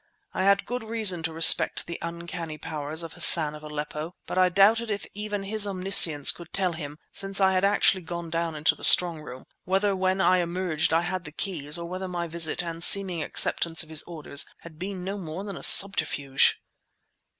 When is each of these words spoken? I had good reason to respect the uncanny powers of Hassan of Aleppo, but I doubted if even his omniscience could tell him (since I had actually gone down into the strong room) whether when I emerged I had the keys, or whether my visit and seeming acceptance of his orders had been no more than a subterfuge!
I 0.33 0.45
had 0.45 0.65
good 0.65 0.81
reason 0.83 1.21
to 1.21 1.31
respect 1.31 1.85
the 1.85 1.99
uncanny 2.01 2.57
powers 2.57 3.03
of 3.03 3.13
Hassan 3.13 3.53
of 3.53 3.61
Aleppo, 3.61 4.15
but 4.25 4.35
I 4.35 4.49
doubted 4.49 4.89
if 4.89 5.05
even 5.13 5.43
his 5.43 5.67
omniscience 5.67 6.31
could 6.31 6.51
tell 6.51 6.73
him 6.73 6.97
(since 7.11 7.39
I 7.39 7.53
had 7.53 7.63
actually 7.63 8.01
gone 8.01 8.31
down 8.31 8.55
into 8.55 8.73
the 8.73 8.83
strong 8.83 9.19
room) 9.21 9.45
whether 9.63 9.95
when 9.95 10.19
I 10.19 10.37
emerged 10.37 10.91
I 10.91 11.01
had 11.03 11.25
the 11.25 11.31
keys, 11.31 11.77
or 11.77 11.87
whether 11.87 12.07
my 12.07 12.27
visit 12.27 12.63
and 12.63 12.83
seeming 12.83 13.21
acceptance 13.21 13.83
of 13.83 13.89
his 13.89 14.01
orders 14.07 14.47
had 14.61 14.79
been 14.79 15.03
no 15.03 15.19
more 15.19 15.43
than 15.43 15.55
a 15.55 15.61
subterfuge! 15.61 16.57